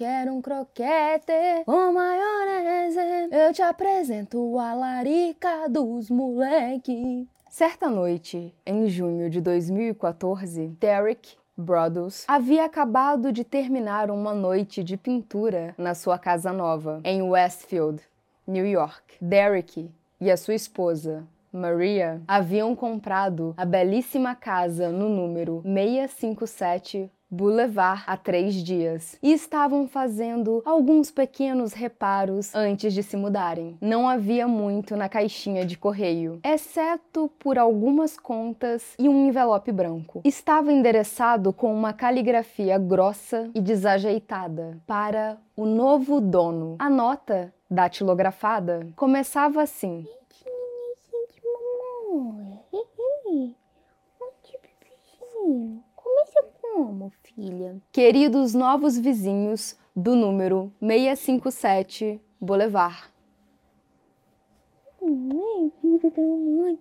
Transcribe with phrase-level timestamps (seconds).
[0.00, 2.98] quero um croquete com maionese.
[3.30, 7.28] Eu te apresento a larica dos moleque.
[7.50, 14.96] Certa noite, em junho de 2014, Derek Brothers havia acabado de terminar uma noite de
[14.96, 18.02] pintura na sua casa nova, em Westfield,
[18.46, 19.18] New York.
[19.20, 28.02] Derek e a sua esposa, Maria, haviam comprado a belíssima casa no número 657 Boulevard
[28.08, 33.78] há três dias e estavam fazendo alguns pequenos reparos antes de se mudarem.
[33.80, 40.22] Não havia muito na caixinha de correio, exceto por algumas contas e um envelope branco.
[40.24, 46.74] Estava endereçado com uma caligrafia grossa e desajeitada para o novo dono.
[46.80, 50.04] A nota datilografada começava assim:
[56.80, 57.80] como, filha?
[57.92, 63.10] Queridos novos vizinhos do número 657 Boulevard.
[65.02, 66.78] Mãe, filha da mãe.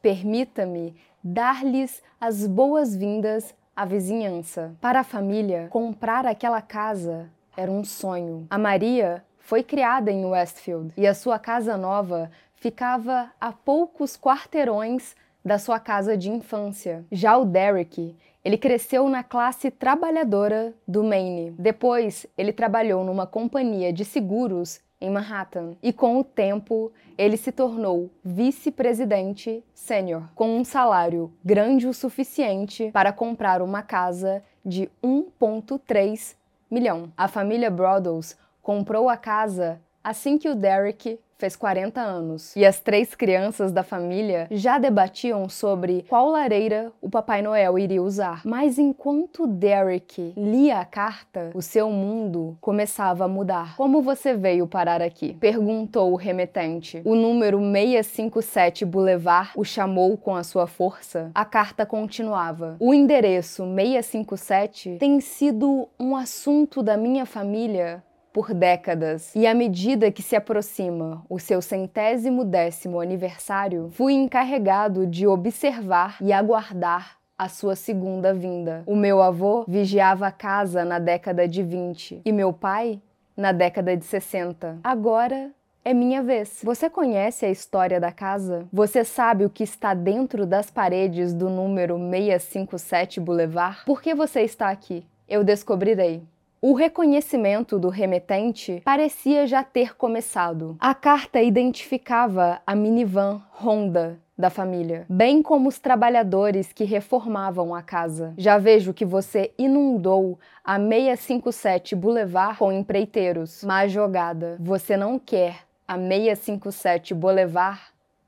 [0.00, 4.76] Permita-me dar-lhes as boas-vindas à vizinhança.
[4.80, 8.46] Para a família, comprar aquela casa era um sonho.
[8.50, 15.14] A Maria foi criada em Westfield e a sua casa nova ficava a poucos quarteirões
[15.44, 17.04] da sua casa de infância.
[17.10, 21.50] Já o Derek, ele cresceu na classe trabalhadora do Maine.
[21.58, 27.50] Depois, ele trabalhou numa companhia de seguros em Manhattan e com o tempo ele se
[27.50, 36.36] tornou vice-presidente sênior, com um salário grande o suficiente para comprar uma casa de 1.3
[36.70, 37.12] milhão.
[37.16, 42.54] A família Broaddus comprou a casa assim que o Derek fez 40 anos.
[42.54, 48.00] E as três crianças da família já debatiam sobre qual lareira o Papai Noel iria
[48.00, 48.42] usar.
[48.44, 53.76] Mas enquanto Derek lia a carta, o seu mundo começava a mudar.
[53.76, 55.34] Como você veio parar aqui?
[55.34, 57.02] perguntou o remetente.
[57.04, 61.32] O número 657 Boulevard o chamou com a sua força.
[61.34, 62.76] A carta continuava.
[62.78, 70.10] O endereço 657 tem sido um assunto da minha família por décadas, e à medida
[70.10, 77.48] que se aproxima o seu centésimo décimo aniversário, fui encarregado de observar e aguardar a
[77.48, 78.84] sua segunda vinda.
[78.86, 83.00] O meu avô vigiava a casa na década de 20 e meu pai
[83.36, 84.78] na década de 60.
[84.84, 85.50] Agora
[85.84, 86.60] é minha vez.
[86.62, 88.68] Você conhece a história da casa?
[88.72, 93.84] Você sabe o que está dentro das paredes do número 657 Boulevard?
[93.84, 95.04] Por que você está aqui?
[95.28, 96.22] Eu descobrirei.
[96.64, 100.76] O reconhecimento do remetente parecia já ter começado.
[100.78, 107.82] A carta identificava a minivan Honda da família, bem como os trabalhadores que reformavam a
[107.82, 108.32] casa.
[108.38, 113.64] Já vejo que você inundou a 657 Boulevard com empreiteiros.
[113.64, 114.56] Má jogada.
[114.60, 117.80] Você não quer a 657 Boulevard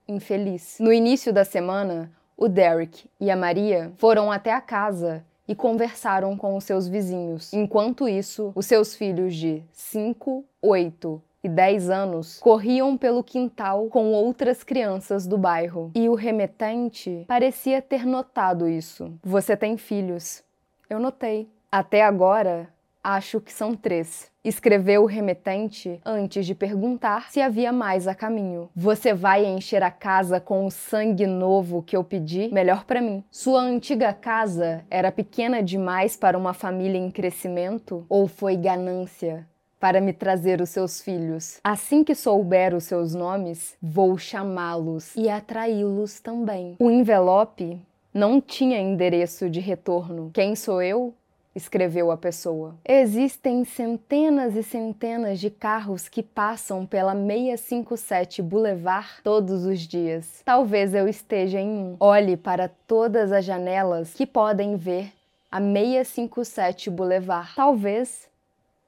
[0.08, 0.78] infeliz.
[0.80, 6.36] No início da semana, o Derek e a Maria foram até a casa e conversaram
[6.36, 7.52] com os seus vizinhos.
[7.52, 14.12] Enquanto isso, os seus filhos de 5, 8 e 10 anos corriam pelo quintal com
[14.12, 15.92] outras crianças do bairro.
[15.94, 19.12] E o remetente parecia ter notado isso.
[19.22, 20.42] Você tem filhos?
[20.88, 21.48] Eu notei.
[21.70, 22.68] Até agora,
[23.04, 24.32] Acho que são três.
[24.42, 28.70] Escreveu o remetente antes de perguntar se havia mais a caminho.
[28.74, 32.48] Você vai encher a casa com o sangue novo que eu pedi?
[32.50, 33.22] Melhor para mim.
[33.30, 38.06] Sua antiga casa era pequena demais para uma família em crescimento?
[38.08, 39.46] Ou foi ganância?
[39.78, 41.60] para me trazer os seus filhos.
[41.62, 46.74] Assim que souber os seus nomes, vou chamá-los e atraí-los também.
[46.78, 47.78] O envelope
[48.14, 50.30] não tinha endereço de retorno.
[50.32, 51.12] Quem sou eu?
[51.54, 52.74] Escreveu a pessoa.
[52.84, 60.42] Existem centenas e centenas de carros que passam pela 657 Boulevard todos os dias.
[60.44, 61.96] Talvez eu esteja em um.
[62.00, 65.12] Olhe para todas as janelas que podem ver
[65.50, 67.54] a 657 Boulevard.
[67.54, 68.28] Talvez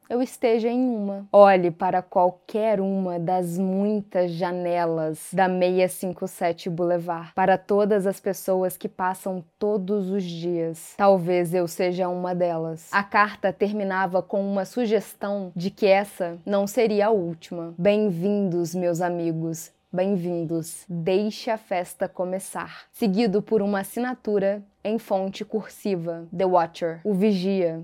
[0.08, 1.26] eu esteja em uma.
[1.32, 8.88] Olhe para qualquer uma das muitas janelas da 657 Boulevard, para todas as pessoas que
[8.88, 10.94] passam todos os dias.
[10.96, 12.88] Talvez eu seja uma delas.
[12.92, 17.74] A carta terminava com uma sugestão de que essa não seria a última.
[17.78, 19.72] Bem-vindos, meus amigos.
[19.92, 20.84] Bem-vindos.
[20.88, 22.84] Deixe a festa começar.
[22.92, 27.82] Seguido por uma assinatura em fonte cursiva: The Watcher, o vigia,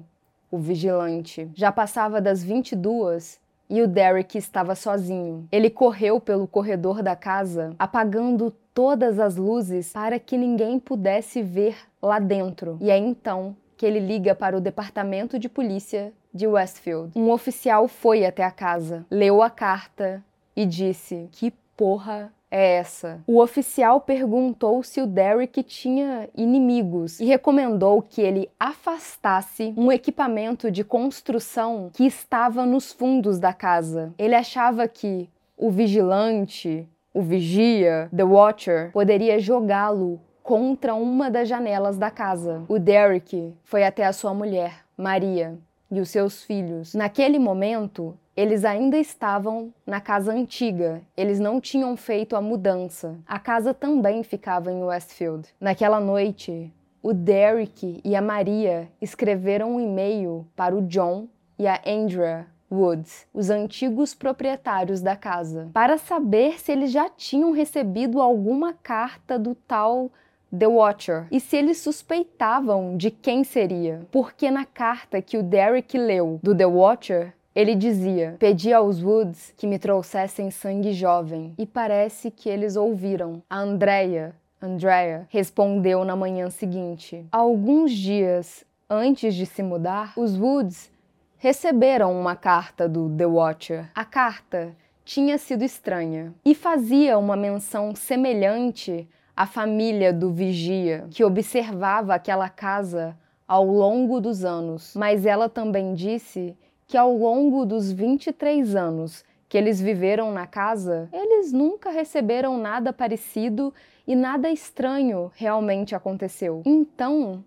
[0.52, 1.50] o vigilante.
[1.54, 3.40] Já passava das 22
[3.70, 5.48] e o Derek estava sozinho.
[5.50, 11.76] Ele correu pelo corredor da casa, apagando todas as luzes para que ninguém pudesse ver
[12.02, 12.76] lá dentro.
[12.82, 17.12] E é então que ele liga para o departamento de polícia de Westfield.
[17.16, 20.22] Um oficial foi até a casa, leu a carta
[20.54, 23.22] e disse: Que porra é essa?
[23.26, 30.70] O oficial perguntou se o Derek tinha inimigos e recomendou que ele afastasse um equipamento
[30.70, 34.12] de construção que estava nos fundos da casa.
[34.18, 41.96] Ele achava que o vigilante, o vigia, The Watcher, poderia jogá-lo contra uma das janelas
[41.96, 42.64] da casa.
[42.68, 45.56] O Derek foi até a sua mulher, Maria,
[45.90, 46.94] e os seus filhos.
[46.94, 53.18] Naquele momento, eles ainda estavam na casa antiga, eles não tinham feito a mudança.
[53.26, 55.48] A casa também ficava em Westfield.
[55.60, 61.80] Naquela noite, o Derek e a Maria escreveram um e-mail para o John e a
[61.86, 68.72] Andrea Woods, os antigos proprietários da casa, para saber se eles já tinham recebido alguma
[68.72, 70.10] carta do tal
[70.56, 74.06] The Watcher e se eles suspeitavam de quem seria.
[74.10, 79.52] Porque na carta que o Derek leu do The Watcher, ele dizia: Pedi aos Woods
[79.56, 83.42] que me trouxessem sangue jovem, e parece que eles ouviram.
[83.48, 87.26] A Andrea, Andrea, respondeu na manhã seguinte.
[87.30, 90.90] Alguns dias antes de se mudar, os Woods
[91.38, 93.90] receberam uma carta do The Watcher.
[93.94, 101.24] A carta tinha sido estranha e fazia uma menção semelhante à família do vigia que
[101.24, 103.16] observava aquela casa
[103.48, 106.56] ao longo dos anos, mas ela também disse
[106.92, 112.92] que ao longo dos 23 anos que eles viveram na casa, eles nunca receberam nada
[112.92, 113.72] parecido
[114.06, 116.60] e nada estranho realmente aconteceu.
[116.66, 117.42] Então,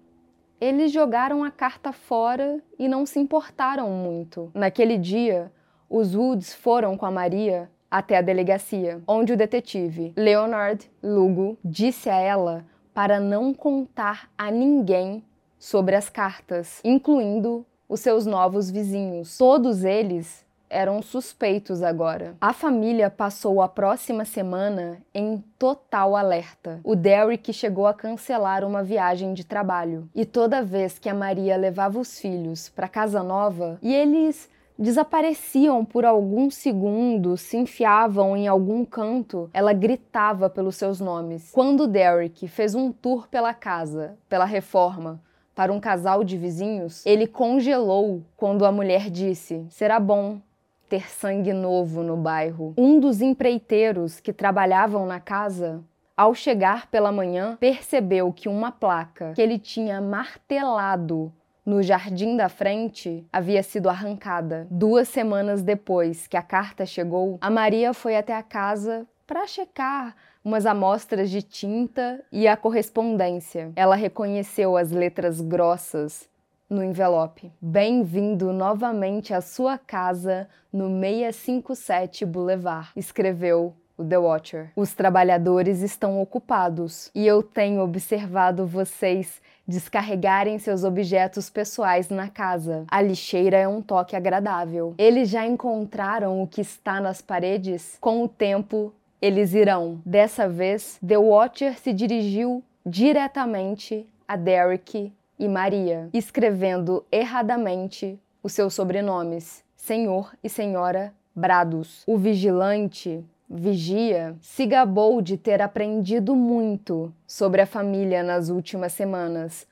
[0.60, 4.50] eles jogaram a carta fora e não se importaram muito.
[4.52, 5.52] Naquele dia,
[5.88, 12.10] os Woods foram com a Maria até a delegacia, onde o detetive Leonard Lugo disse
[12.10, 12.66] a ela
[12.96, 15.24] para não contar a ninguém
[15.60, 19.38] sobre as cartas, incluindo os seus novos vizinhos.
[19.38, 22.36] Todos eles eram suspeitos agora.
[22.42, 26.80] A família passou a próxima semana em total alerta.
[26.84, 31.56] O Derek chegou a cancelar uma viagem de trabalho e toda vez que a Maria
[31.56, 38.48] levava os filhos para casa nova e eles desapareciam por alguns segundos, se enfiavam em
[38.48, 41.50] algum canto, ela gritava pelos seus nomes.
[41.52, 45.22] Quando Derek fez um tour pela casa, pela reforma,
[45.56, 50.42] para um casal de vizinhos, ele congelou quando a mulher disse: Será bom
[50.88, 52.74] ter sangue novo no bairro.
[52.78, 55.84] Um dos empreiteiros que trabalhavam na casa
[56.16, 61.34] ao chegar pela manhã, percebeu que uma placa que ele tinha martelado
[61.66, 64.68] no jardim da frente havia sido arrancada.
[64.70, 70.16] Duas semanas depois que a carta chegou, a Maria foi até a casa para checar
[70.46, 73.72] umas amostras de tinta e a correspondência.
[73.76, 76.30] Ela reconheceu as letras grossas
[76.70, 77.52] no envelope.
[77.60, 84.72] Bem-vindo novamente à sua casa no 657 Boulevard, escreveu o The Watcher.
[84.76, 92.86] Os trabalhadores estão ocupados e eu tenho observado vocês descarregarem seus objetos pessoais na casa.
[92.90, 94.94] A lixeira é um toque agradável.
[94.98, 97.98] Eles já encontraram o que está nas paredes?
[98.00, 98.94] Com o tempo,
[99.26, 100.02] eles irão.
[100.06, 108.76] Dessa vez, The Watcher se dirigiu diretamente a Derek e Maria, escrevendo erradamente os seus
[108.76, 112.04] sobrenomes, Senhor e Senhora Brados.
[112.06, 119.68] O vigilante Vigia se gabou de ter aprendido muito sobre a família nas últimas semanas,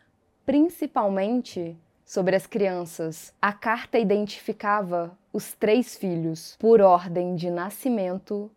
[0.46, 3.34] principalmente sobre as crianças.
[3.42, 8.52] A carta identificava os três filhos por ordem de nascimento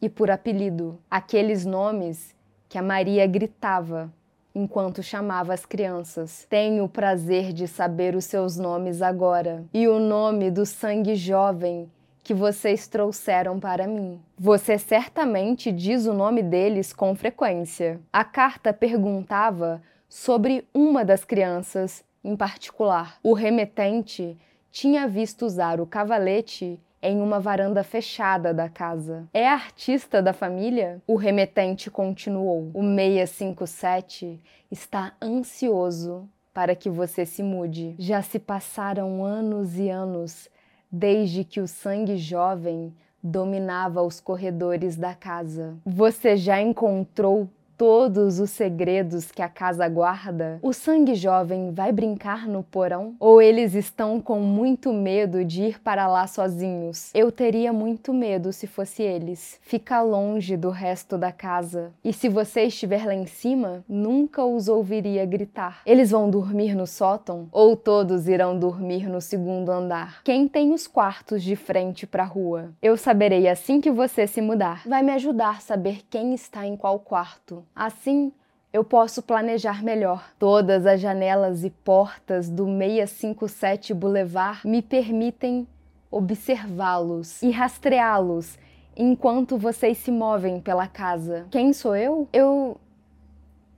[0.00, 2.34] e por apelido, aqueles nomes
[2.68, 4.12] que a Maria gritava
[4.54, 6.46] enquanto chamava as crianças.
[6.48, 11.90] Tenho o prazer de saber os seus nomes agora e o nome do sangue jovem
[12.24, 14.20] que vocês trouxeram para mim.
[14.36, 18.00] Você certamente diz o nome deles com frequência.
[18.12, 23.18] A carta perguntava sobre uma das crianças em particular.
[23.22, 24.36] O remetente
[24.72, 29.28] tinha visto usar o cavalete em uma varanda fechada da casa.
[29.32, 31.02] É artista da família?
[31.06, 32.70] O remetente continuou.
[32.74, 37.94] O 657 está ansioso para que você se mude.
[37.98, 40.48] Já se passaram anos e anos
[40.90, 45.76] desde que o sangue jovem dominava os corredores da casa.
[45.84, 50.58] Você já encontrou todos os segredos que a casa guarda?
[50.62, 53.14] O sangue jovem vai brincar no porão?
[53.20, 57.10] Ou eles estão com muito medo de ir para lá sozinhos?
[57.14, 59.58] Eu teria muito medo se fosse eles.
[59.62, 61.92] Fica longe do resto da casa.
[62.02, 65.82] E se você estiver lá em cima, nunca os ouviria gritar.
[65.84, 67.48] Eles vão dormir no sótão?
[67.52, 70.22] Ou todos irão dormir no segundo andar?
[70.24, 72.70] Quem tem os quartos de frente para a rua?
[72.80, 74.82] Eu saberei assim que você se mudar.
[74.86, 77.65] Vai me ajudar a saber quem está em qual quarto.
[77.74, 78.32] Assim,
[78.72, 80.30] eu posso planejar melhor.
[80.38, 85.66] Todas as janelas e portas do 657 Boulevard me permitem
[86.10, 88.58] observá-los e rastreá-los
[88.96, 91.46] enquanto vocês se movem pela casa.
[91.50, 92.28] Quem sou eu?
[92.32, 92.78] Eu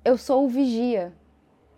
[0.04, 1.12] eu sou o vigia.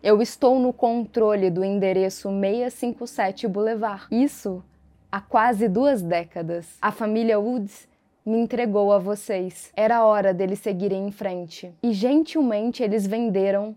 [0.02, 4.06] Eu estou no controle do endereço 657 Boulevard.
[4.10, 4.62] Isso
[5.10, 6.78] há quase duas décadas.
[6.80, 7.88] A família Woods
[8.24, 9.72] me entregou a vocês.
[9.76, 11.72] Era hora deles seguirem em frente.
[11.82, 13.74] E gentilmente eles venderam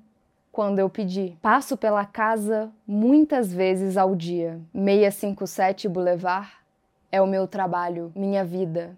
[0.52, 1.38] quando eu pedi.
[1.42, 4.60] Passo pela casa muitas vezes ao dia.
[4.74, 6.50] 657 Boulevard
[7.12, 8.96] é o meu trabalho, minha vida,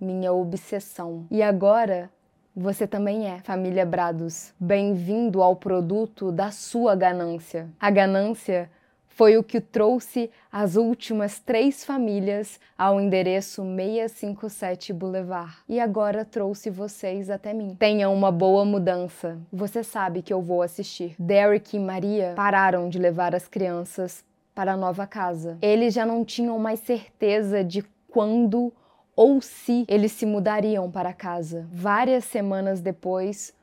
[0.00, 1.26] minha obsessão.
[1.30, 2.10] E agora
[2.54, 4.52] você também é, família Brados.
[4.60, 7.68] Bem-vindo ao produto da sua ganância.
[7.80, 8.70] A ganância
[9.14, 16.70] foi o que trouxe as últimas três famílias ao endereço 657 Boulevard e agora trouxe
[16.70, 17.76] vocês até mim.
[17.78, 19.38] Tenha uma boa mudança.
[19.52, 21.14] Você sabe que eu vou assistir.
[21.18, 25.58] Derek e Maria pararam de levar as crianças para a nova casa.
[25.60, 28.72] Eles já não tinham mais certeza de quando
[29.14, 31.66] ou se eles se mudariam para casa.
[31.70, 33.54] Várias semanas depois,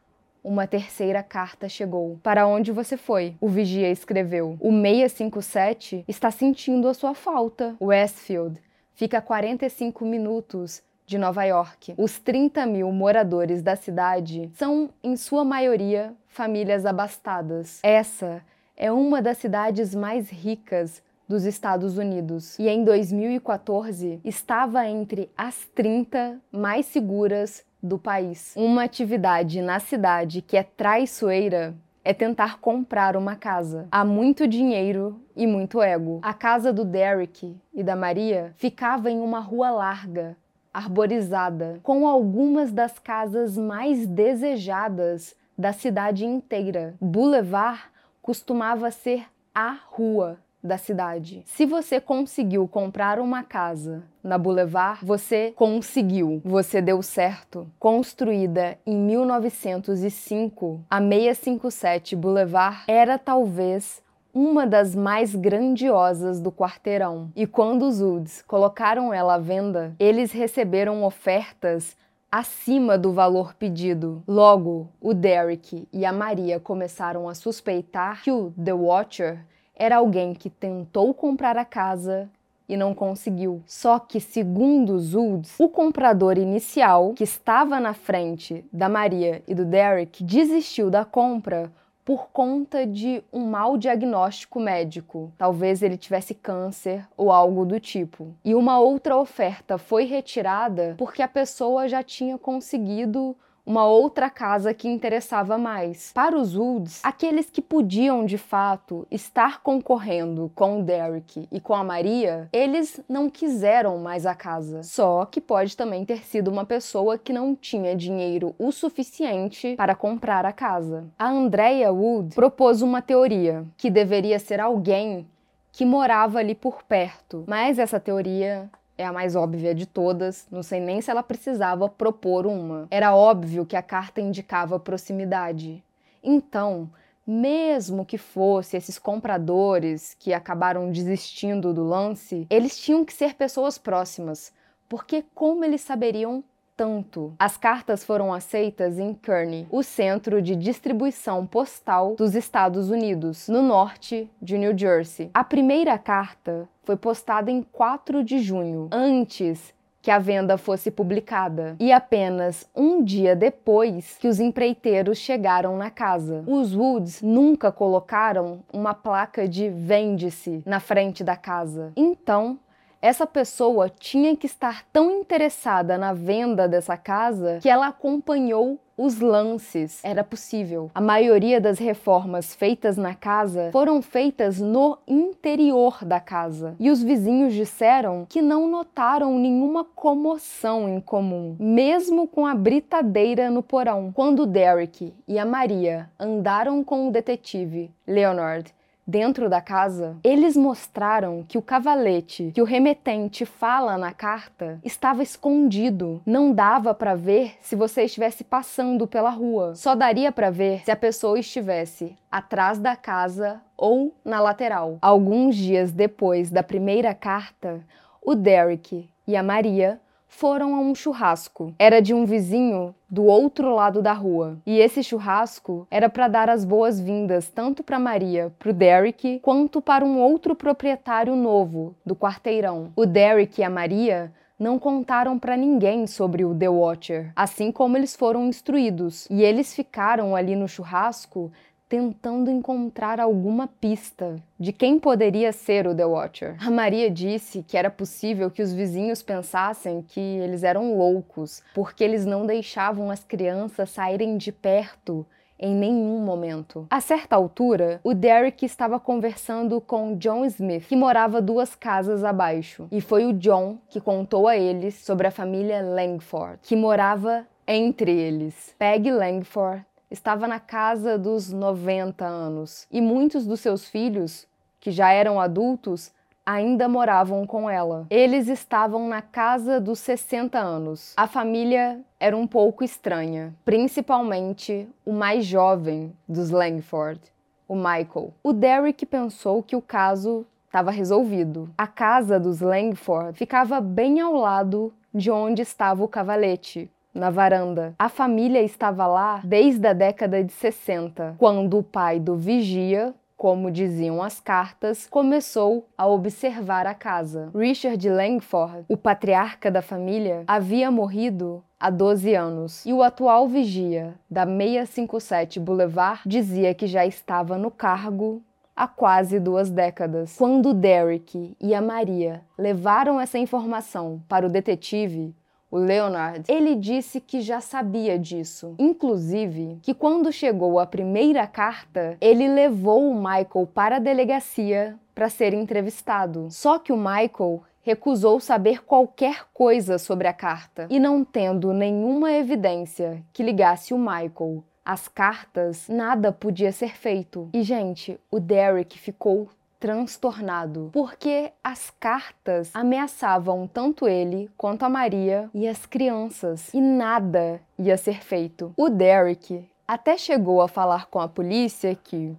[0.44, 2.20] uma terceira carta chegou.
[2.24, 3.36] Para onde você foi?
[3.40, 4.58] O vigia escreveu.
[4.60, 7.76] O 657 está sentindo a sua falta.
[7.82, 8.62] Westfield
[8.94, 11.96] fica a 45 minutos de Nova York.
[11.98, 17.80] Os 30 mil moradores da cidade são, em sua maioria, famílias abastadas.
[17.82, 18.44] Essa
[18.78, 25.66] é uma das cidades mais ricas dos Estados Unidos e em 2014 estava entre as
[25.76, 28.54] 30 mais seguras do país.
[28.56, 33.88] Uma atividade na cidade que é traiçoeira é tentar comprar uma casa.
[33.92, 36.20] Há muito dinheiro e muito ego.
[36.22, 40.36] A casa do Derek e da Maria ficava em uma rua larga,
[40.74, 46.96] arborizada, com algumas das casas mais desejadas da cidade inteira.
[47.02, 47.82] Boulevard
[48.22, 51.44] costumava ser a rua da cidade.
[51.46, 57.68] Se você conseguiu comprar uma casa na Boulevard, você conseguiu, você deu certo.
[57.80, 64.02] Construída em 1905, a 657 Boulevard era talvez
[64.34, 67.32] uma das mais grandiosas do quarteirão.
[67.36, 71.98] E quando os Woods colocaram ela à venda, eles receberam ofertas
[72.32, 74.24] acima do valor pedido.
[74.28, 79.46] Logo, o Derek e a Maria começaram a suspeitar que o The Watcher
[79.80, 82.30] era alguém que tentou comprar a casa
[82.68, 83.64] e não conseguiu.
[83.66, 89.66] Só que, segundo Woods, o comprador inicial, que estava na frente da Maria e do
[89.66, 91.72] Derek, desistiu da compra
[92.06, 95.32] por conta de um mau diagnóstico médico.
[95.38, 98.36] Talvez ele tivesse câncer ou algo do tipo.
[98.44, 103.36] E uma outra oferta foi retirada porque a pessoa já tinha conseguido
[103.70, 106.12] uma outra casa que interessava mais.
[106.12, 111.76] Para os Woods, aqueles que podiam de fato estar concorrendo com o Derek e com
[111.76, 114.82] a Maria, eles não quiseram mais a casa.
[114.82, 119.94] Só que pode também ter sido uma pessoa que não tinha dinheiro o suficiente para
[119.94, 121.06] comprar a casa.
[121.20, 125.28] A Andrea Wood propôs uma teoria que deveria ser alguém
[125.72, 128.68] que morava ali por perto, mas essa teoria
[129.00, 132.86] é a mais óbvia de todas, não sei nem se ela precisava propor uma.
[132.92, 135.82] Era óbvio que a carta indicava proximidade.
[136.22, 136.90] Então,
[137.26, 143.78] mesmo que fosse esses compradores que acabaram desistindo do lance, eles tinham que ser pessoas
[143.78, 144.52] próximas,
[144.90, 146.44] porque como eles saberiam
[146.80, 147.34] tanto.
[147.38, 153.62] As cartas foram aceitas em Kearney, o centro de distribuição postal dos Estados Unidos, no
[153.62, 155.30] norte de New Jersey.
[155.34, 161.76] A primeira carta foi postada em 4 de junho, antes que a venda fosse publicada,
[161.82, 166.46] e apenas um dia depois que os empreiteiros chegaram na casa.
[166.48, 171.92] Os Woods nunca colocaram uma placa de vende-se na frente da casa.
[171.98, 172.58] Então,
[173.02, 179.22] essa pessoa tinha que estar tão interessada na venda dessa casa que ela acompanhou os
[179.22, 180.04] lances.
[180.04, 180.92] Era possível.
[180.94, 186.76] A maioria das reformas feitas na casa foram feitas no interior da casa.
[186.78, 193.50] E os vizinhos disseram que não notaram nenhuma comoção em comum, mesmo com a britadeira
[193.50, 194.12] no porão.
[194.14, 198.74] Quando Derek e a Maria andaram com o detetive Leonard
[199.10, 205.24] dentro da casa, eles mostraram que o cavalete que o remetente fala na carta estava
[205.24, 206.22] escondido.
[206.26, 209.74] Não dava para ver se você estivesse passando pela rua.
[209.76, 215.00] Só daria para ver se a pessoa estivesse atrás da casa ou na lateral.
[215.02, 217.82] Alguns dias depois da primeira carta,
[218.22, 221.74] o Derek e a Maria foram a um churrasco.
[221.78, 224.60] Era de um vizinho do outro lado da rua.
[224.66, 229.82] E esse churrasco era para dar as boas-vindas tanto para Maria, para o Derek, quanto
[229.82, 232.94] para um outro proprietário novo do quarteirão.
[232.96, 237.96] O Derek e a Maria não contaram para ninguém sobre o The Watcher, assim como
[237.96, 239.26] eles foram instruídos.
[239.30, 241.50] E eles ficaram ali no churrasco
[241.90, 246.56] tentando encontrar alguma pista de quem poderia ser o The Watcher.
[246.66, 252.04] A Maria disse que era possível que os vizinhos pensassem que eles eram loucos, porque
[252.04, 255.26] eles não deixavam as crianças saírem de perto
[255.60, 256.88] em nenhum momento.
[256.90, 262.88] A certa altura, o Derek estava conversando com John Smith, que morava duas casas abaixo,
[262.92, 268.12] e foi o John que contou a eles sobre a família Langford, que morava entre
[268.12, 268.74] eles.
[268.80, 274.48] Peg Langford estava na casa dos 90 anos e muitos dos seus filhos,
[274.80, 276.12] que já eram adultos,
[276.46, 278.08] ainda moravam com ela.
[278.10, 281.14] Eles estavam na casa dos 60 anos.
[281.16, 287.22] A família era um pouco estranha, principalmente o mais jovem dos Langford,
[287.68, 288.34] o Michael.
[288.42, 291.70] O Derek pensou que o caso estava resolvido.
[291.78, 297.94] A casa dos Langford ficava bem ao lado de onde estava o cavalete, na varanda.
[297.98, 303.72] A família estava lá desde a década de 60, quando o pai do vigia como
[303.72, 307.50] diziam as cartas, começou a observar a casa.
[307.56, 314.14] Richard Langford, o patriarca da família, havia morrido há 12 anos e o atual vigia
[314.30, 318.44] da 657 Boulevard dizia que já estava no cargo
[318.76, 320.36] há quase duas décadas.
[320.38, 325.34] Quando Derek e a Maria levaram essa informação para o detetive,
[325.72, 328.76] o Leonard, ele disse que já sabia disso.
[328.80, 335.30] Inclusive, que quando chegou a primeira carta, ele levou o Michael para a delegacia para
[335.30, 336.48] ser entrevistado.
[336.50, 342.32] Só que o Michael recusou saber qualquer coisa sobre a carta e não tendo nenhuma
[342.32, 347.48] evidência que ligasse o Michael às cartas, nada podia ser feito.
[347.54, 349.50] E gente, o Derek ficou
[349.80, 357.62] transtornado, porque as cartas ameaçavam tanto ele quanto a Maria e as crianças, e nada
[357.78, 358.74] ia ser feito.
[358.76, 362.36] O Derek até chegou a falar com a polícia que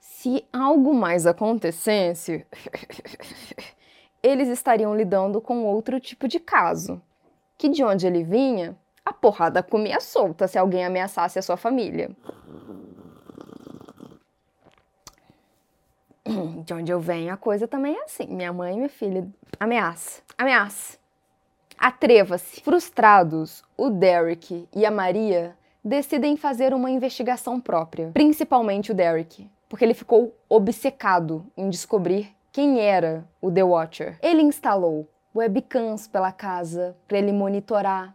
[0.00, 2.46] se algo mais acontecesse,
[4.22, 7.00] eles estariam lidando com outro tipo de caso.
[7.56, 12.10] Que de onde ele vinha, a porrada comia solta se alguém ameaçasse a sua família.
[16.64, 18.26] de onde eu venho, a coisa também é assim.
[18.26, 19.26] Minha mãe e minha filha,
[19.58, 20.98] ameaça, ameaça.
[21.78, 22.60] Atreva-se.
[22.60, 29.84] Frustrados, o Derek e a Maria decidem fazer uma investigação própria, principalmente o Derek, porque
[29.84, 34.18] ele ficou obcecado em descobrir quem era o The Watcher.
[34.22, 38.14] Ele instalou webcams pela casa para ele monitorar.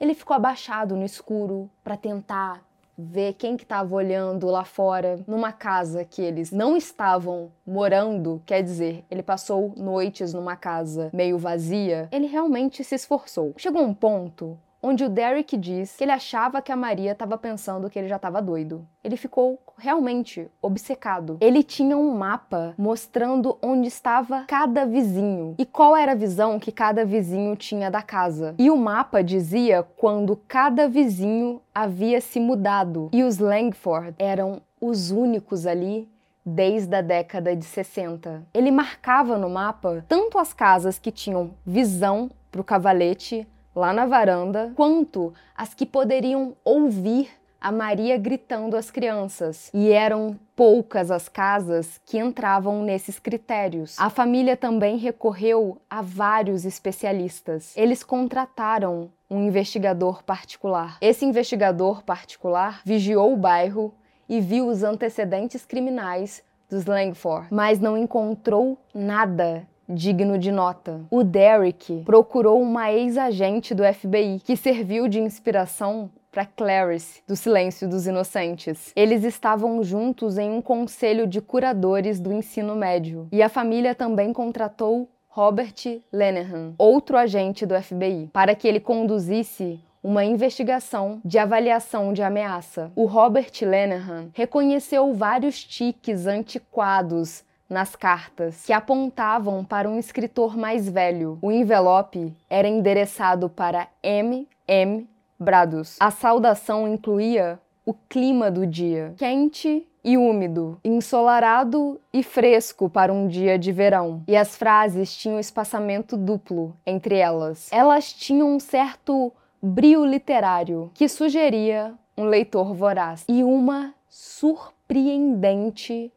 [0.00, 2.62] Ele ficou abaixado no escuro para tentar
[2.96, 8.62] ver quem que estava olhando lá fora numa casa que eles não estavam morando, quer
[8.62, 13.54] dizer, ele passou noites numa casa meio vazia, ele realmente se esforçou.
[13.56, 17.88] Chegou um ponto onde o Derek diz que ele achava que a Maria estava pensando
[17.88, 18.86] que ele já estava doido.
[19.02, 21.38] Ele ficou realmente obcecado.
[21.40, 26.70] Ele tinha um mapa mostrando onde estava cada vizinho e qual era a visão que
[26.70, 28.54] cada vizinho tinha da casa.
[28.58, 33.08] E o mapa dizia quando cada vizinho havia se mudado.
[33.10, 36.06] E os Langford eram os únicos ali
[36.44, 38.42] desde a década de 60.
[38.52, 44.06] Ele marcava no mapa tanto as casas que tinham visão para o cavalete lá na
[44.06, 47.30] varanda, quanto as que poderiam ouvir
[47.64, 49.70] a Maria gritando às crianças.
[49.72, 53.98] E eram poucas as casas que entravam nesses critérios.
[53.98, 57.74] A família também recorreu a vários especialistas.
[57.74, 60.98] Eles contrataram um investigador particular.
[61.00, 63.94] Esse investigador particular vigiou o bairro
[64.28, 71.00] e viu os antecedentes criminais dos Langford, mas não encontrou nada digno de nota.
[71.10, 77.88] O Derek procurou uma ex-agente do FBI que serviu de inspiração para Clarice, do Silêncio
[77.88, 78.92] dos Inocentes.
[78.96, 84.32] Eles estavam juntos em um conselho de curadores do ensino médio e a família também
[84.32, 92.12] contratou Robert Lenehan, outro agente do FBI, para que ele conduzisse uma investigação de avaliação
[92.12, 92.92] de ameaça.
[92.94, 100.88] O Robert Lenehan reconheceu vários tiques antiquados nas cartas que apontavam para um escritor mais
[100.88, 101.38] velho.
[101.42, 104.46] O envelope era endereçado para M.
[104.66, 105.08] M.
[105.38, 105.96] Brados.
[106.00, 113.26] A saudação incluía o clima do dia, quente e úmido, ensolarado e fresco para um
[113.26, 114.22] dia de verão.
[114.28, 117.68] E as frases tinham espaçamento duplo entre elas.
[117.72, 126.12] Elas tinham um certo brio literário que sugeria um leitor voraz e uma surpreendente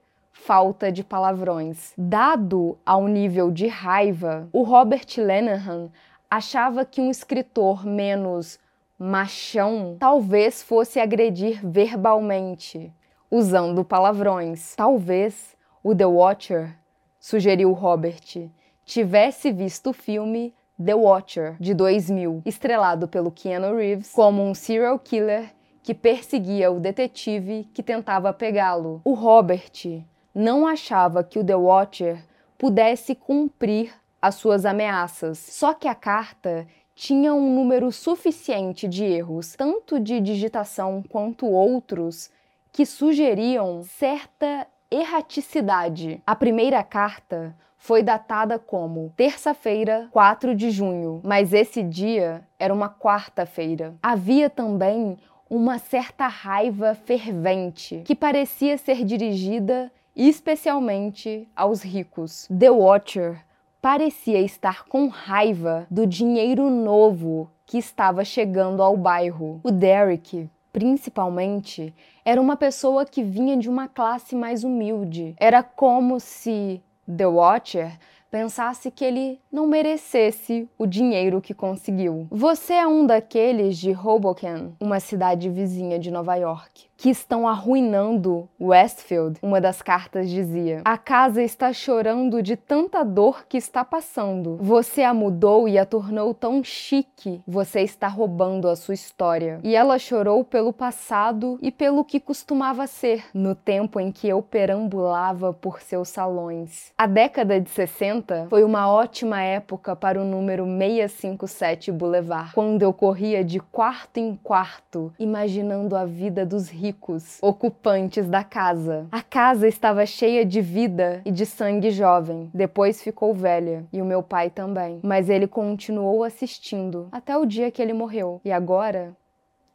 [0.47, 1.91] falta de palavrões.
[1.97, 5.89] Dado ao nível de raiva, o Robert Lenehan
[6.31, 8.57] achava que um escritor menos
[8.97, 12.93] machão talvez fosse agredir verbalmente,
[13.29, 14.73] usando palavrões.
[14.77, 16.77] Talvez o The Watcher,
[17.19, 18.49] sugeriu Robert,
[18.85, 24.97] tivesse visto o filme The Watcher, de 2000, estrelado pelo Keanu Reeves, como um serial
[24.97, 29.01] killer que perseguia o detetive que tentava pegá-lo.
[29.03, 30.05] O Robert
[30.37, 32.23] não achava que o The Watcher
[32.59, 35.39] pudesse cumprir as suas ameaças.
[35.39, 42.29] Só que a carta tinha um número suficiente de erros, tanto de digitação quanto outros,
[42.71, 46.21] que sugeriam certa erraticidade.
[46.25, 52.89] A primeira carta foi datada como terça-feira, 4 de junho, mas esse dia era uma
[52.89, 53.95] quarta-feira.
[54.03, 55.17] Havia também
[55.49, 59.91] uma certa raiva fervente que parecia ser dirigida
[60.25, 62.47] especialmente aos ricos.
[62.57, 63.45] The Watcher
[63.79, 69.59] parecia estar com raiva do dinheiro novo que estava chegando ao bairro.
[69.63, 71.93] O Derek, principalmente,
[72.25, 75.35] era uma pessoa que vinha de uma classe mais humilde.
[75.37, 77.97] Era como se The Watcher
[78.29, 82.27] pensasse que ele não merecesse o dinheiro que conseguiu.
[82.29, 88.49] Você é um daqueles de Hoboken, uma cidade vizinha de Nova York que estão arruinando
[88.59, 90.81] Westfield, uma das cartas dizia.
[90.83, 94.57] A casa está chorando de tanta dor que está passando.
[94.59, 97.41] Você a mudou e a tornou tão chique.
[97.47, 99.59] Você está roubando a sua história.
[99.63, 104.41] E ela chorou pelo passado e pelo que costumava ser no tempo em que eu
[104.41, 106.91] perambulava por seus salões.
[106.97, 112.91] A década de 60 foi uma ótima época para o número 657 Boulevard, quando eu
[112.91, 119.07] corria de quarto em quarto, imaginando a vida dos ricos ricos ocupantes da casa.
[119.11, 122.49] A casa estava cheia de vida e de sangue jovem.
[122.53, 124.99] Depois ficou velha, e o meu pai também.
[125.03, 128.39] Mas ele continuou assistindo até o dia que ele morreu.
[128.45, 129.15] E agora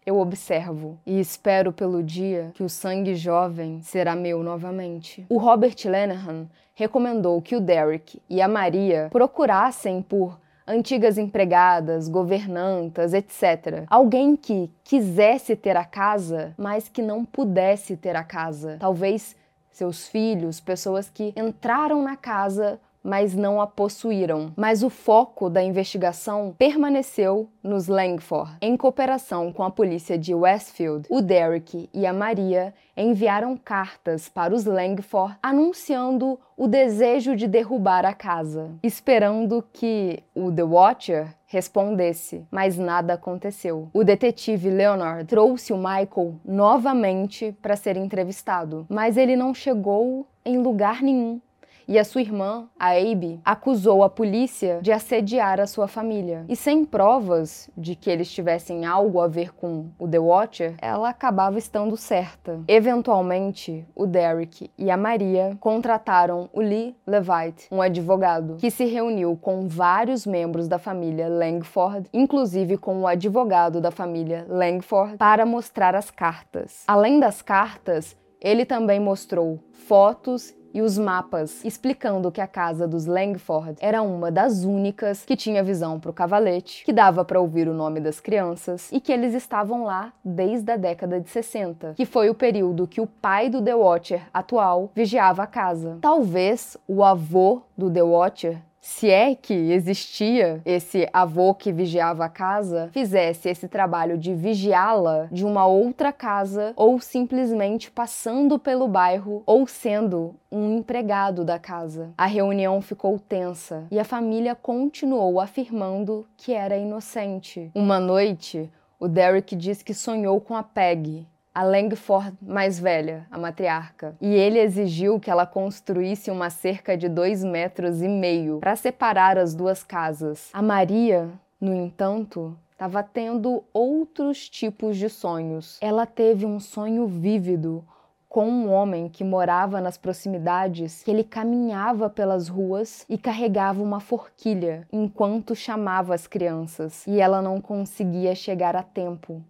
[0.07, 5.27] eu observo e espero pelo dia que o sangue jovem será meu novamente.
[5.29, 13.13] O Robert Lenehan recomendou que o Derek e a Maria procurassem por antigas empregadas, governantas,
[13.13, 13.85] etc.
[13.89, 18.77] Alguém que quisesse ter a casa, mas que não pudesse ter a casa.
[18.79, 19.37] Talvez
[19.71, 24.53] seus filhos, pessoas que entraram na casa mas não a possuíram.
[24.57, 28.57] Mas o foco da investigação permaneceu nos Langford.
[28.61, 34.55] Em cooperação com a polícia de Westfield, o Derek e a Maria enviaram cartas para
[34.55, 42.47] os Langford anunciando o desejo de derrubar a casa, esperando que o The Watcher respondesse,
[42.51, 43.89] mas nada aconteceu.
[43.93, 50.59] O detetive Leonard trouxe o Michael novamente para ser entrevistado, mas ele não chegou em
[50.59, 51.41] lugar nenhum
[51.87, 56.45] e a sua irmã, a Abe, acusou a polícia de assediar a sua família.
[56.49, 61.09] E sem provas de que eles tivessem algo a ver com o The Watcher, ela
[61.09, 62.61] acabava estando certa.
[62.69, 69.39] Eventualmente, o Derek e a Maria contrataram o Lee Levite, um advogado, que se reuniu
[69.41, 75.95] com vários membros da família Langford, inclusive com o advogado da família Langford, para mostrar
[75.95, 76.85] as cartas.
[76.87, 83.07] Além das cartas, ele também mostrou fotos e os mapas explicando que a casa dos
[83.07, 87.69] Langford era uma das únicas que tinha visão para o cavalete, que dava para ouvir
[87.69, 92.07] o nome das crianças e que eles estavam lá desde a década de 60, que
[92.07, 95.99] foi o período que o pai do The Watcher atual vigiava a casa.
[96.01, 102.29] Talvez o avô do The Watcher se é que existia esse avô que vigiava a
[102.29, 109.45] casa, fizesse esse trabalho de vigiá-la de uma outra casa ou simplesmente passando pelo bairro
[109.47, 112.11] ou sendo um empregado da casa.
[112.19, 117.71] A reunião ficou tensa e a família continuou afirmando que era inocente.
[117.77, 118.69] Uma noite,
[118.99, 124.35] O Derek diz que sonhou com a Peg, a Langford mais velha, a matriarca, e
[124.35, 129.55] ele exigiu que ela construísse uma cerca de dois metros e meio para separar as
[129.55, 130.49] duas casas.
[130.53, 131.29] A Maria,
[131.61, 135.79] no entanto, estava tendo outros tipos de sonhos.
[135.81, 137.85] Ela teve um sonho vívido
[138.29, 144.01] com um homem que morava nas proximidades, que ele caminhava pelas ruas e carregava uma
[144.01, 149.45] forquilha enquanto chamava as crianças, e ela não conseguia chegar a tempo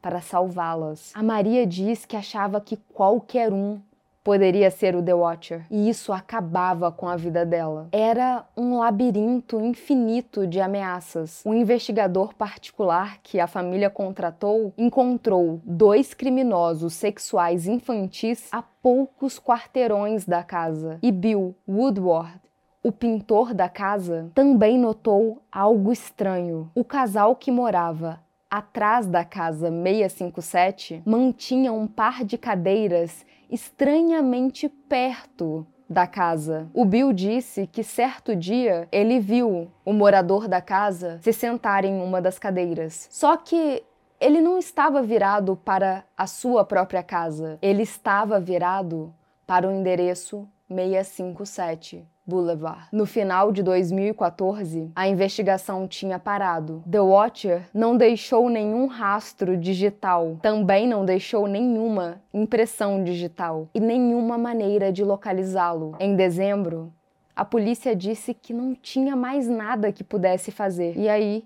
[0.00, 1.12] para salvá-las.
[1.14, 3.80] A Maria diz que achava que qualquer um
[4.28, 7.88] poderia ser o The Watcher, e isso acabava com a vida dela.
[7.90, 11.42] Era um labirinto infinito de ameaças.
[11.46, 20.26] Um investigador particular que a família contratou encontrou dois criminosos sexuais infantis a poucos quarteirões
[20.26, 20.98] da casa.
[21.02, 22.38] E Bill Woodward
[22.82, 26.70] o pintor da casa também notou algo estranho.
[26.74, 35.66] O casal que morava atrás da casa 657 mantinha um par de cadeiras estranhamente perto
[35.88, 36.68] da casa.
[36.74, 42.00] O Bill disse que certo dia ele viu o morador da casa se sentar em
[42.00, 43.08] uma das cadeiras.
[43.10, 43.82] Só que
[44.20, 49.14] ele não estava virado para a sua própria casa, ele estava virado
[49.46, 52.04] para o endereço 657.
[52.28, 52.88] Boulevard.
[52.92, 56.82] No final de 2014, a investigação tinha parado.
[56.88, 64.36] The Watcher não deixou nenhum rastro digital, também não deixou nenhuma impressão digital e nenhuma
[64.36, 65.96] maneira de localizá-lo.
[65.98, 66.92] Em dezembro,
[67.34, 70.96] a polícia disse que não tinha mais nada que pudesse fazer.
[70.96, 71.44] E aí,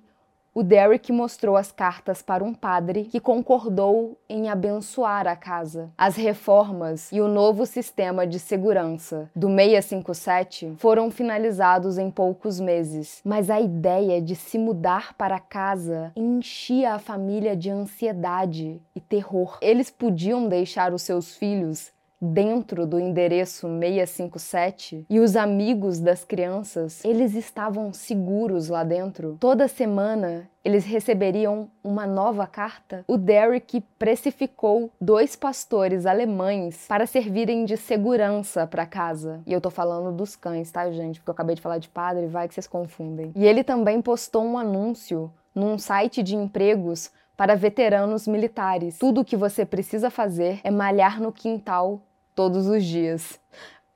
[0.55, 5.91] o Derek mostrou as cartas para um padre que concordou em abençoar a casa.
[5.97, 13.21] As reformas e o novo sistema de segurança do 657 foram finalizados em poucos meses,
[13.25, 19.59] mas a ideia de se mudar para casa enchia a família de ansiedade e terror.
[19.63, 27.05] Eles podiam deixar os seus filhos dentro do endereço 657 e os amigos das crianças,
[27.05, 29.37] eles estavam seguros lá dentro.
[29.41, 33.05] Toda semana eles receberiam uma nova carta.
[33.09, 39.41] O Derek precificou dois pastores alemães para servirem de segurança para casa.
[39.45, 41.19] E eu tô falando dos cães, tá, gente?
[41.19, 43.33] Porque eu acabei de falar de padre, vai que vocês confundem.
[43.35, 48.99] E ele também postou um anúncio num site de empregos para veteranos militares.
[48.99, 52.01] Tudo o que você precisa fazer é malhar no quintal
[52.35, 53.41] todos os dias.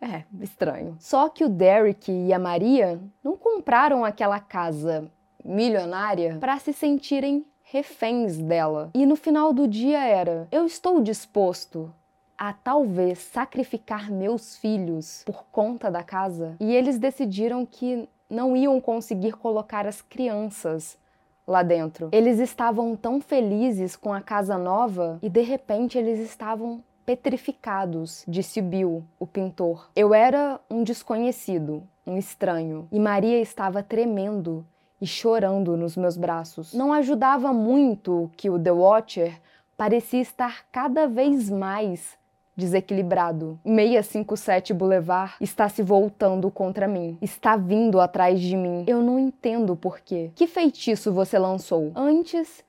[0.01, 0.97] É, estranho.
[1.01, 5.11] Só que o Derek e a Maria não compraram aquela casa
[5.45, 8.91] milionária para se sentirem reféns dela.
[8.95, 11.93] E no final do dia era: eu estou disposto
[12.39, 16.57] a talvez sacrificar meus filhos por conta da casa.
[16.61, 20.99] E eles decidiram que não iam conseguir colocar as crianças
[21.47, 22.09] lá dentro.
[22.13, 28.61] Eles estavam tão felizes com a casa nova e de repente eles estavam petrificados, disse
[28.61, 29.89] Bill, o pintor.
[29.95, 34.67] Eu era um desconhecido, um estranho, e Maria estava tremendo
[35.01, 36.75] e chorando nos meus braços.
[36.75, 39.41] Não ajudava muito que o The Watcher
[39.77, 42.19] parecia estar cada vez mais
[42.57, 43.61] desequilibrado.
[43.65, 47.19] 657 Boulevard está se voltando contra mim.
[47.21, 48.85] Está vindo atrás de mim.
[48.87, 50.31] Eu não entendo por quê.
[50.35, 51.93] Que feitiço você lançou?
[51.95, 52.65] Antes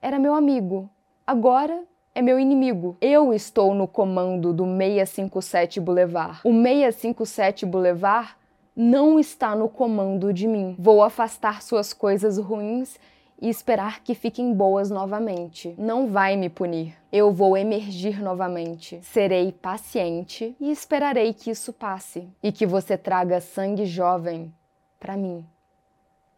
[0.00, 0.88] era meu amigo.
[1.26, 1.82] Agora
[2.16, 2.96] é meu inimigo.
[2.98, 6.40] Eu estou no comando do 657 Boulevard.
[6.44, 8.34] O 657 Boulevard
[8.74, 10.74] não está no comando de mim.
[10.78, 12.98] Vou afastar suas coisas ruins
[13.38, 15.74] e esperar que fiquem boas novamente.
[15.76, 16.94] Não vai me punir.
[17.12, 18.98] Eu vou emergir novamente.
[19.02, 24.50] Serei paciente e esperarei que isso passe e que você traga sangue jovem
[24.98, 25.44] para mim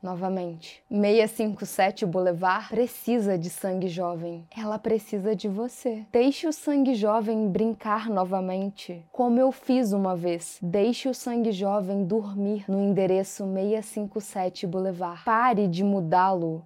[0.02, 0.82] novamente.
[0.90, 4.46] 657 Boulevard precisa de sangue jovem.
[4.56, 6.06] Ela precisa de você.
[6.12, 10.58] Deixe o sangue jovem brincar novamente, como eu fiz uma vez.
[10.62, 15.24] Deixe o sangue jovem dormir no endereço 657 Boulevard.
[15.24, 16.64] Pare de mudá-lo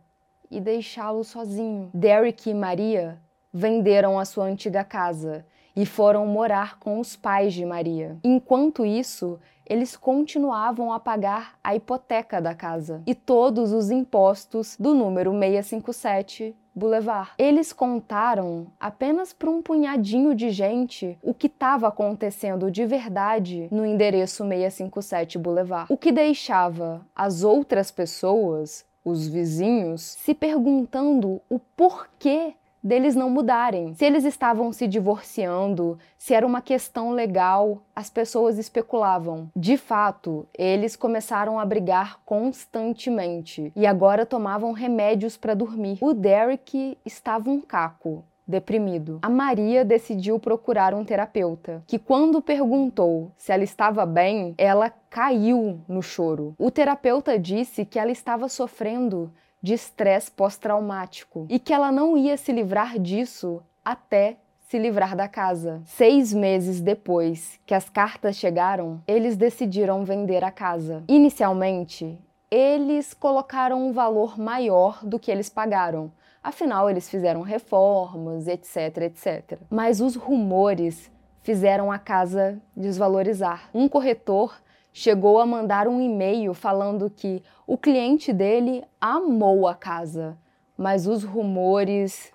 [0.50, 1.90] e deixá-lo sozinho.
[1.94, 3.18] Derek e Maria
[3.52, 8.16] venderam a sua antiga casa e foram morar com os pais de Maria.
[8.22, 14.94] Enquanto isso, eles continuavam a pagar a hipoteca da casa e todos os impostos do
[14.94, 17.30] número 657 Boulevard.
[17.38, 23.84] Eles contaram apenas para um punhadinho de gente o que estava acontecendo de verdade no
[23.84, 32.54] endereço 657 Boulevard, o que deixava as outras pessoas, os vizinhos, se perguntando o porquê
[32.82, 33.94] deles não mudarem.
[33.94, 39.48] Se eles estavam se divorciando, se era uma questão legal, as pessoas especulavam.
[39.54, 45.98] De fato, eles começaram a brigar constantemente e agora tomavam remédios para dormir.
[46.00, 49.18] O Derek estava um caco deprimido.
[49.22, 55.80] A Maria decidiu procurar um terapeuta, que quando perguntou se ela estava bem, ela caiu
[55.88, 56.54] no choro.
[56.58, 62.36] O terapeuta disse que ela estava sofrendo de estresse pós-traumático e que ela não ia
[62.36, 64.36] se livrar disso até
[64.68, 65.82] se livrar da casa.
[65.84, 71.04] Seis meses depois que as cartas chegaram, eles decidiram vender a casa.
[71.06, 72.18] Inicialmente,
[72.50, 76.10] eles colocaram um valor maior do que eles pagaram.
[76.42, 79.58] Afinal, eles fizeram reformas, etc, etc.
[79.70, 81.10] Mas os rumores
[81.42, 83.68] fizeram a casa desvalorizar.
[83.74, 84.54] Um corretor
[84.92, 90.36] chegou a mandar um e-mail falando que o cliente dele amou a casa,
[90.76, 92.32] mas os rumores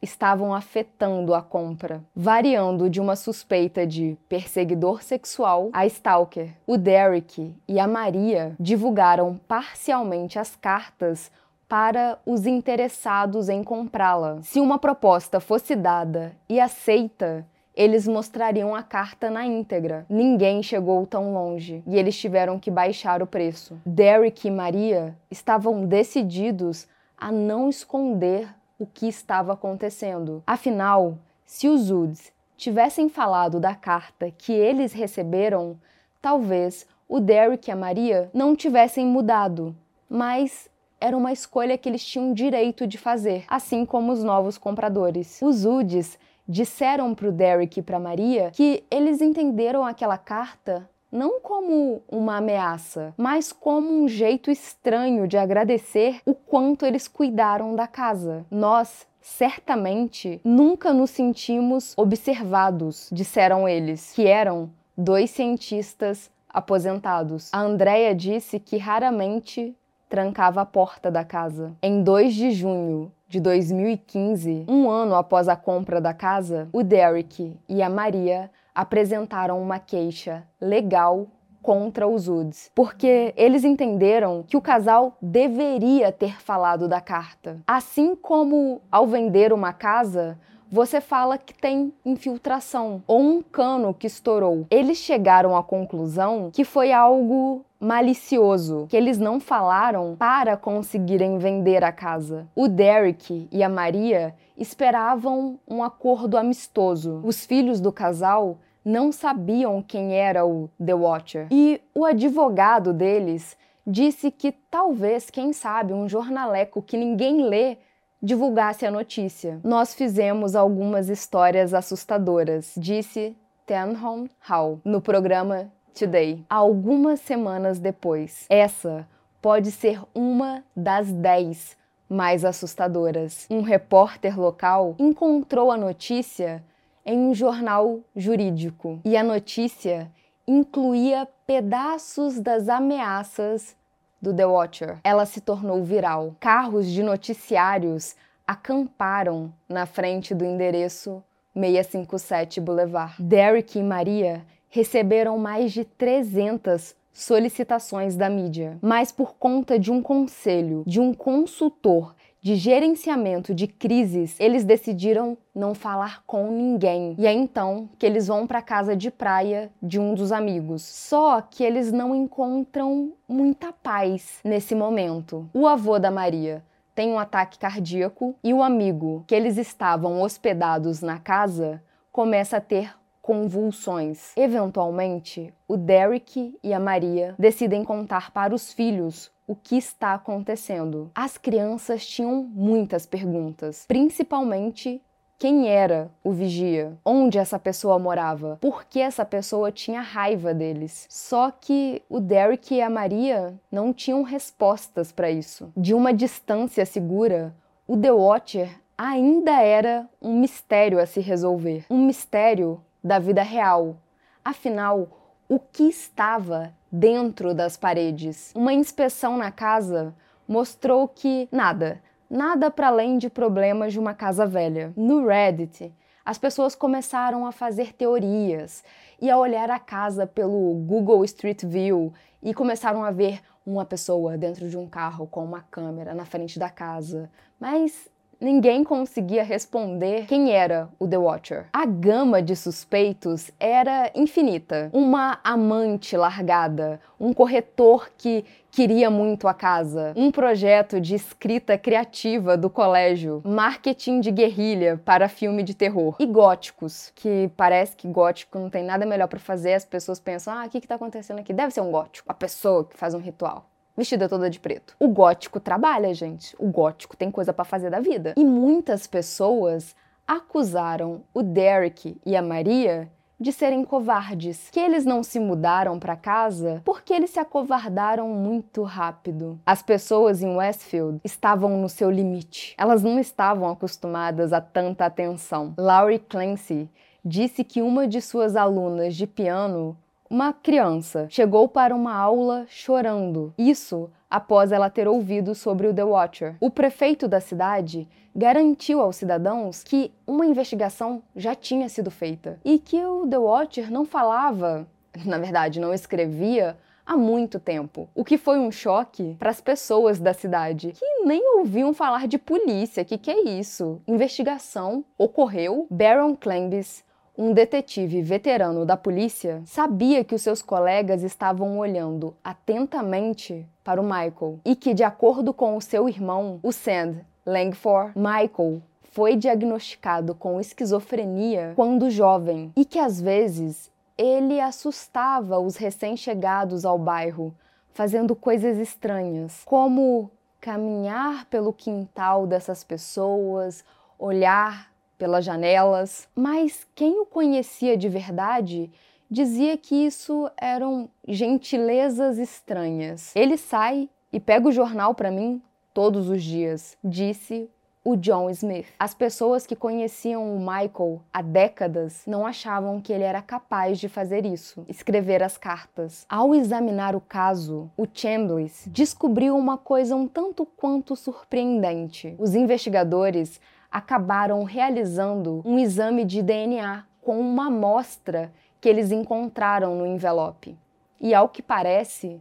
[0.00, 6.54] estavam afetando a compra, variando de uma suspeita de perseguidor sexual a stalker.
[6.66, 11.30] O Derek e a Maria divulgaram parcialmente as cartas
[11.68, 14.40] para os interessados em comprá-la.
[14.42, 17.46] Se uma proposta fosse dada e aceita,
[17.78, 20.04] eles mostrariam a carta na íntegra.
[20.10, 23.80] Ninguém chegou tão longe e eles tiveram que baixar o preço.
[23.86, 28.48] Derek e Maria estavam decididos a não esconder
[28.80, 30.42] o que estava acontecendo.
[30.44, 35.78] Afinal, se os Uds tivessem falado da carta que eles receberam,
[36.20, 39.72] talvez o Derek e a Maria não tivessem mudado,
[40.10, 40.68] mas
[41.00, 45.38] era uma escolha que eles tinham direito de fazer, assim como os novos compradores.
[45.40, 51.40] Os Uds disseram para o Derek e para Maria que eles entenderam aquela carta não
[51.40, 57.86] como uma ameaça, mas como um jeito estranho de agradecer o quanto eles cuidaram da
[57.86, 58.44] casa.
[58.50, 67.48] Nós certamente nunca nos sentimos observados, disseram eles, que eram dois cientistas aposentados.
[67.52, 69.74] A Andrea disse que raramente
[70.08, 71.72] trancava a porta da casa.
[71.82, 77.54] Em 2 de junho de 2015, um ano após a compra da casa, o Derek
[77.68, 81.26] e a Maria apresentaram uma queixa legal
[81.60, 87.60] contra os Woods, porque eles entenderam que o casal deveria ter falado da carta.
[87.66, 90.38] Assim como ao vender uma casa,
[90.70, 94.66] você fala que tem infiltração ou um cano que estourou.
[94.70, 101.84] Eles chegaram à conclusão que foi algo malicioso, que eles não falaram para conseguirem vender
[101.84, 102.48] a casa.
[102.54, 107.20] O Derek e a Maria esperavam um acordo amistoso.
[107.24, 111.48] Os filhos do casal não sabiam quem era o The Watcher.
[111.50, 117.78] E o advogado deles disse que talvez, quem sabe, um jornaleco que ninguém lê
[118.20, 119.60] divulgasse a notícia.
[119.62, 126.44] Nós fizemos algumas histórias assustadoras, disse Tenhon Hall no programa Today.
[126.48, 129.06] Algumas semanas depois, essa
[129.40, 131.76] pode ser uma das dez
[132.08, 133.46] mais assustadoras.
[133.50, 136.64] Um repórter local encontrou a notícia
[137.04, 140.10] em um jornal jurídico e a notícia
[140.46, 143.76] incluía pedaços das ameaças
[144.20, 144.98] do The Watcher.
[145.04, 146.34] Ela se tornou viral.
[146.40, 151.22] Carros de noticiários acamparam na frente do endereço
[151.54, 153.22] 657 Boulevard.
[153.22, 160.00] Derek e Maria receberam mais de 300 solicitações da mídia, mas por conta de um
[160.00, 167.16] conselho de um consultor de gerenciamento de crises, eles decidiram não falar com ninguém.
[167.18, 170.82] E é então que eles vão para a casa de praia de um dos amigos.
[170.82, 175.50] Só que eles não encontram muita paz nesse momento.
[175.52, 176.62] O avô da Maria
[176.94, 182.60] tem um ataque cardíaco e o amigo que eles estavam hospedados na casa começa a
[182.60, 182.92] ter
[183.28, 184.32] convulsões.
[184.34, 191.10] Eventualmente, o Derek e a Maria decidem contar para os filhos o que está acontecendo.
[191.14, 195.02] As crianças tinham muitas perguntas, principalmente
[195.38, 196.96] quem era o vigia?
[197.04, 198.56] Onde essa pessoa morava?
[198.62, 201.06] Por que essa pessoa tinha raiva deles?
[201.10, 205.70] Só que o Derek e a Maria não tinham respostas para isso.
[205.76, 207.54] De uma distância segura,
[207.86, 211.84] o The Watcher ainda era um mistério a se resolver.
[211.88, 213.96] Um mistério da vida real.
[214.44, 215.08] Afinal,
[215.48, 218.52] o que estava dentro das paredes?
[218.54, 220.14] Uma inspeção na casa
[220.46, 224.92] mostrou que nada, nada para além de problemas de uma casa velha.
[224.96, 225.92] No Reddit,
[226.24, 228.84] as pessoas começaram a fazer teorias
[229.20, 234.36] e a olhar a casa pelo Google Street View e começaram a ver uma pessoa
[234.36, 237.30] dentro de um carro com uma câmera na frente da casa.
[237.58, 238.08] Mas
[238.40, 241.66] ninguém conseguia responder quem era o The Watcher.
[241.72, 244.90] A gama de suspeitos era infinita.
[244.92, 252.56] Uma amante largada, um corretor que queria muito a casa, um projeto de escrita criativa
[252.56, 258.58] do colégio, marketing de guerrilha para filme de terror e góticos, que parece que gótico
[258.58, 261.40] não tem nada melhor para fazer, as pessoas pensam: "Ah, o que que tá acontecendo
[261.40, 261.52] aqui?
[261.52, 263.66] Deve ser um gótico, a pessoa que faz um ritual"
[263.98, 264.94] vestida toda de preto.
[265.00, 266.54] O gótico trabalha, gente.
[266.56, 268.32] O gótico tem coisa para fazer da vida.
[268.36, 269.94] E muitas pessoas
[270.26, 276.16] acusaram o Derek e a Maria de serem covardes, que eles não se mudaram para
[276.16, 279.60] casa porque eles se acovardaram muito rápido.
[279.64, 282.74] As pessoas em Westfield estavam no seu limite.
[282.76, 285.74] Elas não estavam acostumadas a tanta atenção.
[285.76, 286.88] Laurie Clancy
[287.24, 289.96] disse que uma de suas alunas de piano
[290.30, 293.54] uma criança chegou para uma aula chorando.
[293.56, 296.56] Isso após ela ter ouvido sobre o The Watcher.
[296.60, 298.06] O prefeito da cidade
[298.36, 303.90] garantiu aos cidadãos que uma investigação já tinha sido feita e que o The Watcher
[303.90, 304.86] não falava,
[305.24, 306.76] na verdade, não escrevia
[307.06, 311.42] há muito tempo, o que foi um choque para as pessoas da cidade, que nem
[311.56, 313.02] ouviam falar de polícia.
[313.02, 314.02] Que que é isso?
[314.06, 315.86] Investigação ocorreu.
[315.90, 317.02] Baron Clembis
[317.38, 324.04] um detetive veterano da polícia sabia que os seus colegas estavam olhando atentamente para o
[324.04, 328.82] Michael e que, de acordo com o seu irmão, o Sand Langford, Michael
[329.12, 336.98] foi diagnosticado com esquizofrenia quando jovem e que às vezes ele assustava os recém-chegados ao
[336.98, 337.54] bairro,
[337.92, 340.28] fazendo coisas estranhas, como
[340.60, 343.84] caminhar pelo quintal dessas pessoas,
[344.18, 348.90] olhar pelas janelas, mas quem o conhecia de verdade
[349.30, 353.34] dizia que isso eram gentilezas estranhas.
[353.36, 355.60] Ele sai e pega o jornal para mim
[355.92, 357.68] todos os dias, disse
[358.04, 358.86] o John Smith.
[358.98, 364.08] As pessoas que conheciam o Michael há décadas não achavam que ele era capaz de
[364.08, 366.24] fazer isso, escrever as cartas.
[366.26, 372.34] Ao examinar o caso, o Chambliss descobriu uma coisa um tanto quanto surpreendente.
[372.38, 373.60] Os investigadores
[373.90, 380.76] acabaram realizando um exame de DNA com uma amostra que eles encontraram no envelope.
[381.20, 382.40] E ao que parece,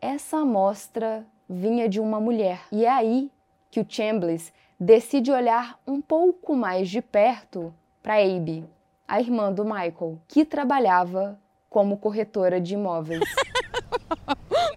[0.00, 2.62] essa amostra vinha de uma mulher.
[2.72, 3.30] E é aí
[3.70, 7.72] que o Chambliss decide olhar um pouco mais de perto
[8.02, 8.64] para Abe,
[9.06, 13.22] a irmã do Michael, que trabalhava como corretora de imóveis.